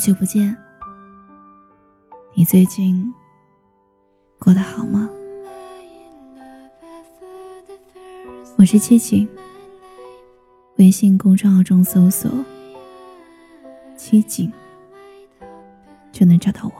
[0.00, 0.56] 好久不见，
[2.32, 3.12] 你最近
[4.38, 5.10] 过得好吗？
[8.56, 9.28] 我是七七，
[10.76, 12.30] 微信公众号中搜索
[13.94, 14.50] “七景”
[16.10, 16.72] 就能找到我。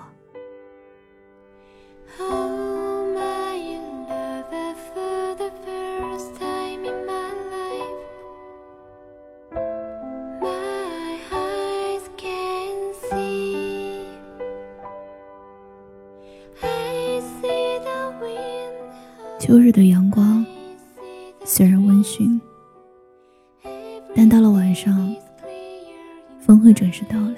[26.40, 27.36] 风会准时到来，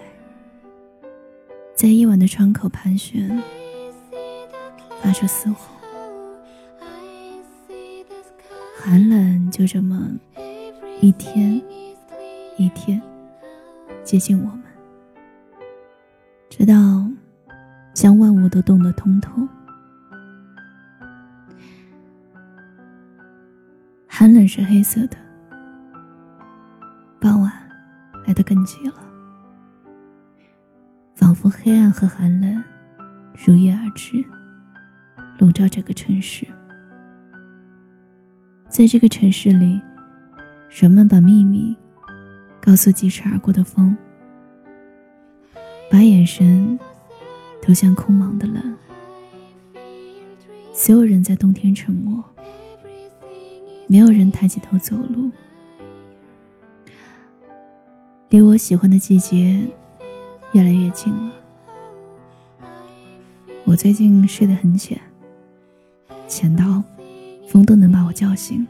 [1.74, 3.42] 在夜晚的窗口盘旋，
[5.02, 5.72] 发出嘶吼。
[8.80, 10.10] 寒冷就这么
[11.00, 11.60] 一天
[12.56, 13.00] 一天
[14.02, 14.62] 接近我们，
[16.48, 16.74] 直到
[17.92, 19.46] 将万物都冻得通透。
[24.06, 25.16] 寒冷是黑色的，
[27.20, 27.52] 傍晚
[28.32, 28.94] 来的更急了，
[31.14, 32.64] 仿佛黑暗和寒冷
[33.46, 34.24] 如约而至，
[35.38, 36.46] 笼罩整个城市。
[38.70, 39.78] 在这个城市里，
[40.70, 41.76] 人们把秘密
[42.58, 43.94] 告诉疾驰而过的风，
[45.90, 46.80] 把眼神
[47.60, 48.74] 投向空茫的冷。
[50.72, 52.24] 所有人在冬天沉默。
[53.88, 55.30] 没有人抬起头走路，
[58.32, 59.60] 离我喜欢的季节
[60.52, 61.32] 越来越近了。
[63.66, 64.98] 我最近睡得很浅，
[66.26, 66.82] 浅到
[67.46, 68.66] 风都能把我叫醒。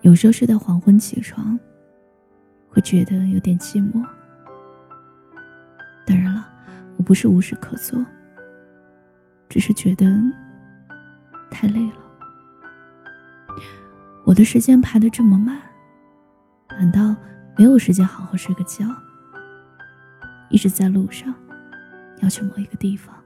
[0.00, 1.56] 有时候睡到黄昏起床，
[2.68, 4.04] 会觉得有点寂寞。
[6.04, 6.44] 当然了，
[6.96, 8.04] 我不是无事可做，
[9.48, 10.12] 只是觉得
[11.52, 13.56] 太累了。
[14.24, 15.56] 我的时间排得这么满，
[16.70, 17.14] 难道
[17.58, 18.84] 没有时间好好睡个觉？
[20.50, 21.34] 一直在路上，
[22.20, 23.16] 要去某一个地方。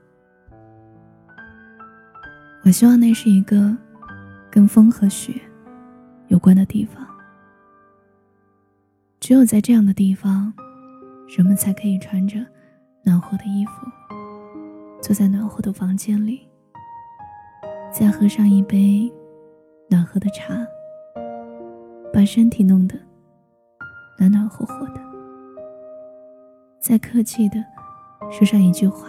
[2.63, 3.75] 我希望那是一个
[4.49, 5.33] 跟风和雪
[6.29, 7.05] 有关的地方。
[9.19, 10.53] 只有在这样的地方，
[11.37, 12.39] 人们才可以穿着
[13.03, 13.85] 暖和的衣服，
[15.01, 16.47] 坐在暖和的房间里，
[17.91, 19.11] 再喝上一杯
[19.89, 20.55] 暖和的茶。
[22.13, 22.95] 把身体弄得
[24.21, 25.01] 暖暖和和的，
[26.79, 27.55] 再客气的
[28.29, 29.07] 说上一句话，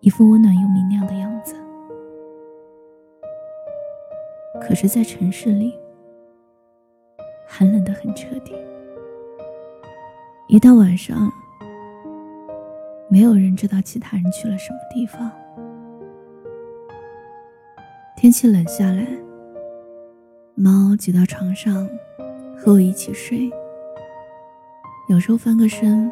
[0.00, 1.54] 一副温暖又明亮的样子。
[4.60, 5.74] 可是，在城市里，
[7.46, 8.54] 寒冷的很彻底。
[10.48, 11.32] 一到晚上，
[13.08, 15.32] 没有人知道其他人去了什么地方。
[18.14, 19.08] 天气冷下来。
[20.54, 21.88] 猫挤到床上，
[22.58, 23.48] 和我一起睡。
[25.08, 26.10] 有时候翻个身，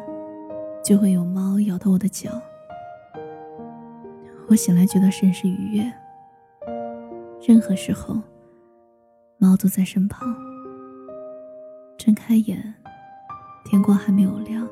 [0.83, 2.31] 就会有猫咬到我的脚。
[4.47, 5.93] 我醒来觉得甚是愉悦。
[7.45, 8.15] 任何时候，
[9.37, 10.33] 猫都在身旁。
[11.97, 12.73] 睁开眼，
[13.65, 14.65] 天光还没有亮，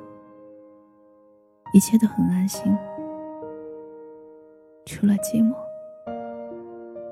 [1.74, 2.74] 一切都很安心，
[4.86, 5.53] 除了寂寞，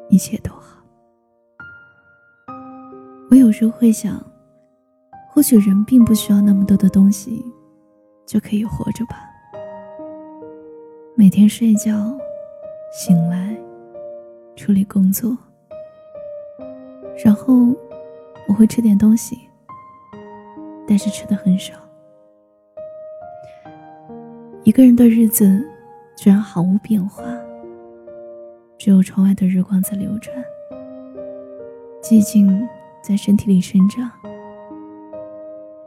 [0.10, 0.82] 一切都好。
[3.30, 4.24] 我有时候会想，
[5.34, 7.44] 或许人并不需要那么多的东西，
[8.24, 9.18] 就可以活着吧。
[11.16, 12.16] 每天睡觉，
[12.94, 13.58] 醒来，
[14.56, 15.36] 处理工作，
[17.26, 17.56] 然后
[18.48, 19.36] 我会吃点东西，
[20.88, 21.74] 但是吃的很少。
[24.64, 25.68] 一个人的日子
[26.16, 27.24] 居然毫无变化，
[28.78, 30.32] 只有窗外的日光在流转，
[32.04, 32.70] 寂静。
[33.02, 34.10] 在身体里生长，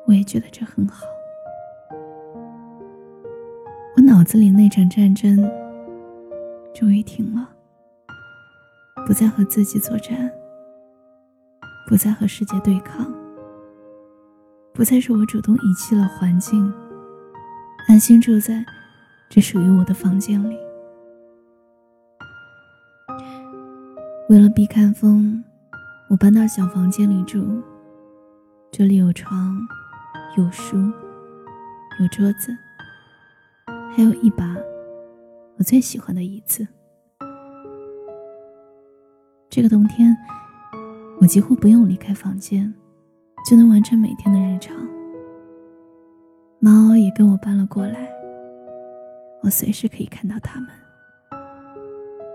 [0.06, 1.04] 我也觉得这很好。
[3.96, 5.36] 我脑子里那场战争
[6.74, 7.48] 终于停了，
[9.06, 10.30] 不再和自己作战，
[11.88, 13.12] 不再和世界对抗，
[14.72, 16.72] 不再是我主动遗弃了环境，
[17.88, 18.64] 安心住在
[19.28, 20.56] 这属于我的房间里。
[24.28, 25.42] 为了避开风。
[26.08, 27.60] 我搬到小房间里住，
[28.70, 29.58] 这里有床，
[30.36, 30.76] 有书，
[31.98, 32.54] 有桌子，
[33.90, 34.54] 还有一把
[35.56, 36.66] 我最喜欢的椅子。
[39.48, 40.14] 这个冬天，
[41.22, 42.70] 我几乎不用离开房间，
[43.48, 44.76] 就能完成每天的日常。
[46.58, 48.06] 猫也跟我搬了过来，
[49.42, 50.68] 我随时可以看到它们。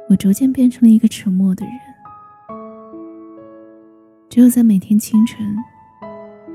[0.09, 1.74] 我逐渐变成了一个沉默的人，
[4.27, 5.56] 只有在每天清晨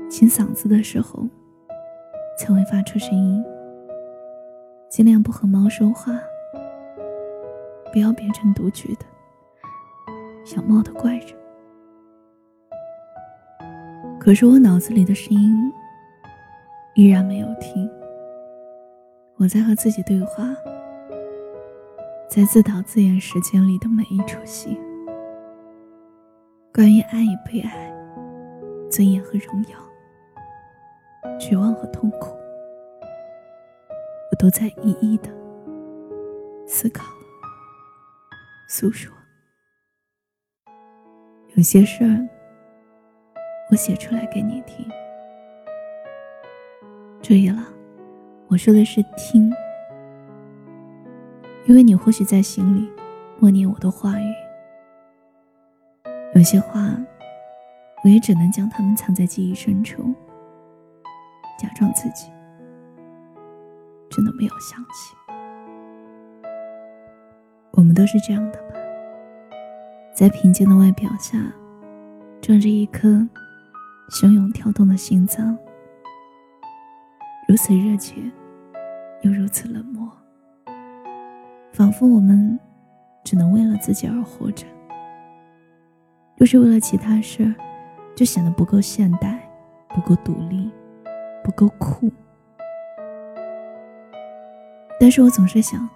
[0.09, 1.27] 清嗓子的时候，
[2.37, 3.43] 才会发出声音。
[4.89, 6.13] 尽量不和猫说话，
[7.91, 9.05] 不要变成独居的
[10.45, 11.27] 小猫的怪人。
[14.19, 15.71] 可是我脑子里的声音
[16.95, 17.89] 依然没有停，
[19.37, 20.55] 我在和自己对话，
[22.29, 24.77] 在自导自演时间里的每一出戏，
[26.73, 27.93] 关于爱与被爱、
[28.89, 29.77] 尊严和荣耀、
[31.39, 32.35] 绝望和痛苦，
[34.31, 35.29] 我都在一一的
[36.65, 37.05] 思考、
[38.67, 39.11] 诉说。
[41.55, 42.27] 有些事儿。
[43.69, 44.89] 我写出来给你听。
[47.21, 47.61] 注意了，
[48.47, 49.51] 我说的是听，
[51.65, 52.89] 因为你或许在心里
[53.39, 54.33] 默念我的话语。
[56.33, 56.97] 有些话，
[58.05, 60.15] 我也只能将它们藏在记忆深处，
[61.57, 62.31] 假装自己
[64.09, 65.15] 真的没有想起。
[67.71, 68.75] 我们都是这样的吧，
[70.13, 71.37] 在平静的外表下，
[72.41, 73.27] 装着一颗。
[74.09, 75.57] 汹涌跳动的心脏，
[77.45, 78.15] 如此热切，
[79.21, 80.09] 又如此冷漠，
[81.73, 82.57] 仿佛我们
[83.25, 84.65] 只能为了自己而活着。
[86.37, 87.53] 若是为了其他事，
[88.15, 89.45] 就显得不够现代，
[89.89, 90.71] 不够独立，
[91.47, 92.11] 不够酷。
[94.99, 95.87] 但是我总是想，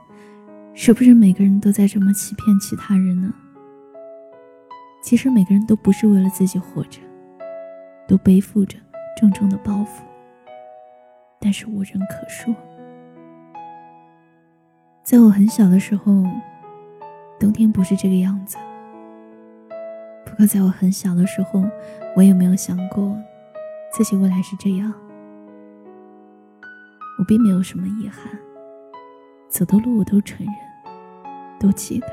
[0.73, 3.33] 是不是每个人都在这么欺骗其他人呢？
[5.03, 7.01] 其实每个人都不是为了自己活着。
[8.07, 8.77] 都背负着
[9.15, 10.01] 重重的包袱，
[11.39, 12.53] 但是无人可说。
[15.01, 16.25] 在我很小的时候，
[17.39, 18.57] 冬天不是这个样子。
[20.25, 21.63] 不过在我很小的时候，
[22.17, 23.17] 我也没有想过
[23.93, 24.93] 自己未来是这样。
[27.21, 28.35] 我并没有什么遗憾，
[29.47, 30.55] 走的路我都承认，
[31.59, 32.07] 都记得。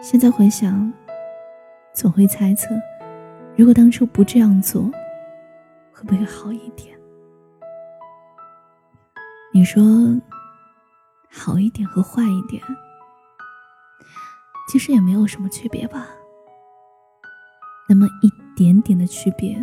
[0.00, 0.90] 现在回想，
[1.92, 2.74] 总会猜测。
[3.58, 4.90] 如果当初不这样做，
[5.92, 6.98] 会不会好一点？
[9.52, 9.84] 你说，
[11.30, 12.62] 好一点和坏一点，
[14.66, 16.08] 其实也没有什么区别吧？
[17.86, 19.62] 那么一点点的区别，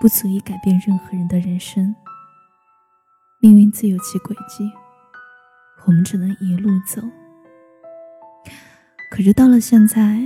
[0.00, 1.94] 不足以改变任何人的人生。
[3.44, 4.72] 命运自有其轨迹，
[5.84, 7.02] 我们只能一路走。
[9.10, 10.18] 可是到了现在，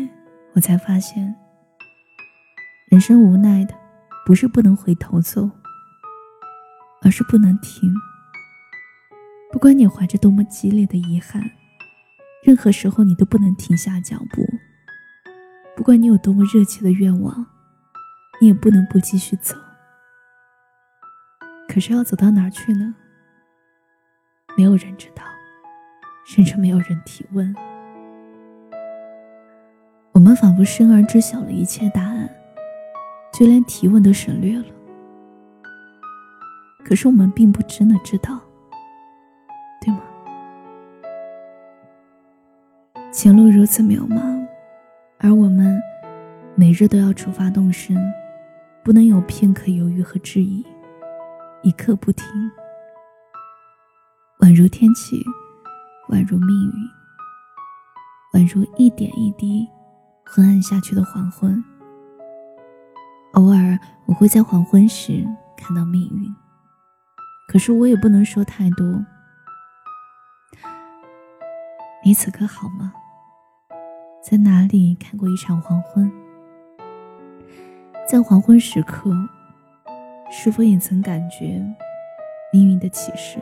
[0.53, 1.35] 我才发现。
[2.89, 3.75] 人生无奈的，
[4.25, 5.51] 不是不能回头走，
[7.03, 7.93] 而是不能停。
[9.51, 11.43] 不管你怀着多么激烈的遗憾，
[12.45, 14.47] 任何时候你都不能停下脚步。
[15.77, 17.45] 不管你有多么热切的愿望，
[18.41, 19.57] 你也不能不继续走。
[21.69, 22.95] 可是要走到哪儿去呢？
[24.59, 25.23] 没有人知道，
[26.27, 27.55] 甚至没有人提问。
[30.11, 32.29] 我们仿佛生而知晓了一切答案。
[33.33, 34.65] 就连提问都省略了。
[36.85, 38.41] 可是我们并不真的知道，
[39.81, 40.01] 对吗？
[43.13, 44.45] 前路如此渺茫，
[45.19, 45.81] 而我们
[46.57, 47.97] 每日都要出发动身，
[48.83, 50.67] 不能有片刻犹豫和质疑，
[51.63, 52.27] 一刻不停。
[54.49, 55.23] 宛如天气，
[56.09, 56.91] 宛如命运，
[58.33, 59.69] 宛如一点一滴
[60.25, 61.63] 昏暗下去的黄昏。
[63.35, 65.23] 偶尔，我会在黄昏时
[65.55, 66.35] 看到命运，
[67.47, 69.05] 可是我也不能说太多。
[72.03, 72.91] 你此刻好吗？
[74.25, 76.11] 在哪里看过一场黄昏？
[78.09, 79.13] 在黄昏时刻，
[80.31, 81.63] 是否也曾感觉
[82.51, 83.39] 命运的启示？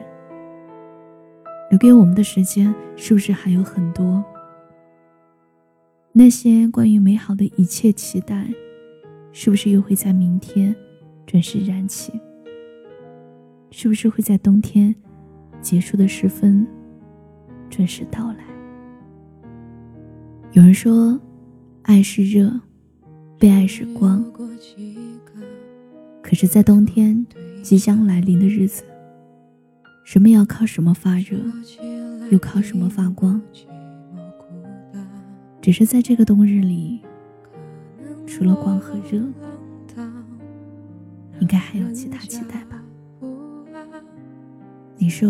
[1.70, 4.24] 留给我们的时间是不是还有很多？
[6.12, 8.46] 那些关于美好的一切期待。
[9.38, 10.74] 是不是又会在明天
[11.26, 12.10] 准时燃起？
[13.70, 14.94] 是不是会在冬天
[15.60, 16.66] 结束的时分
[17.68, 18.38] 准时到来？
[20.52, 21.20] 有人说，
[21.82, 22.50] 爱是热，
[23.38, 24.24] 被爱是光。
[26.22, 27.26] 可是，在冬天
[27.62, 28.82] 即将来临的日子，
[30.06, 31.36] 什么要靠什么发热，
[32.30, 33.42] 又靠什么发光？
[35.60, 37.00] 只是在这个冬日里。
[38.24, 39.18] 除了光和热，
[41.40, 42.80] 应该还有其他期待吧。
[44.96, 45.28] 你说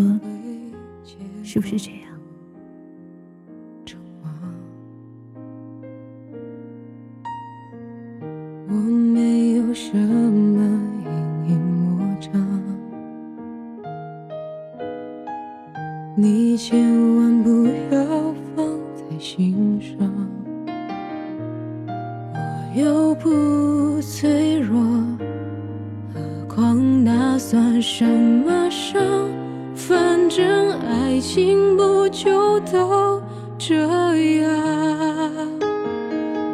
[1.41, 2.06] 是不是这样？
[27.99, 29.01] 什么伤
[29.73, 33.19] 反正爱情不就都
[33.57, 33.73] 这
[34.37, 34.47] 样？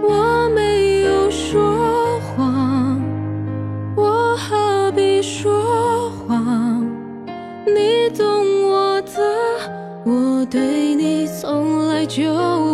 [0.01, 2.97] 我没有说谎
[3.93, 6.87] 我何必说谎。
[7.65, 8.25] 你懂
[8.71, 9.19] 我的
[10.05, 12.72] 我对你从来就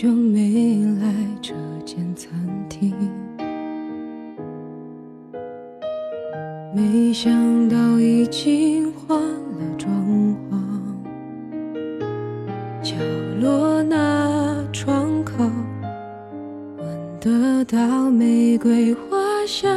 [0.00, 1.12] 久没来
[1.42, 1.52] 这
[1.84, 2.30] 间餐
[2.68, 2.94] 厅，
[6.72, 9.92] 没想到已经换了装
[10.48, 10.56] 潢。
[12.80, 12.94] 角
[13.40, 15.42] 落那窗口，
[16.78, 16.86] 闻
[17.18, 19.68] 得到玫瑰花香，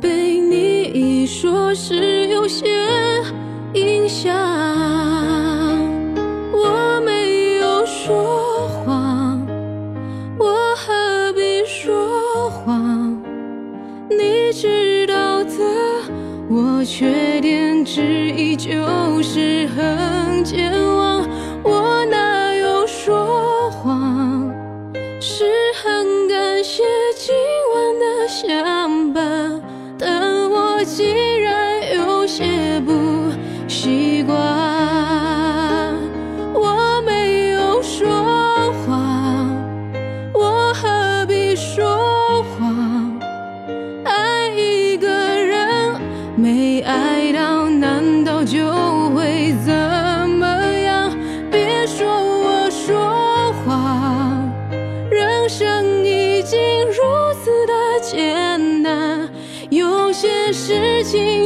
[0.00, 2.68] 被你一说，是有些
[3.74, 4.51] 影响。
[16.84, 21.11] 缺点之一就是很健忘，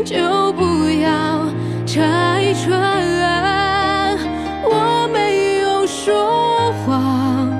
[0.05, 0.63] 就不
[1.01, 1.47] 要
[1.87, 4.17] 拆穿。
[4.65, 7.51] 我没有说谎，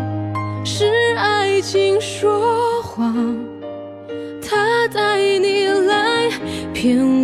[0.65, 0.85] 是
[1.17, 3.37] 爱情说谎，
[4.43, 6.31] 他带你来
[6.73, 6.99] 骗。
[6.99, 7.16] 我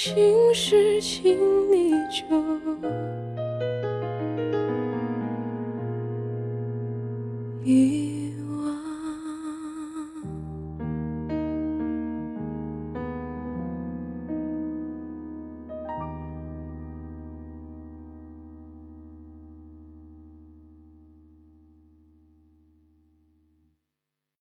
[0.00, 1.36] 心事请
[1.72, 2.24] 你就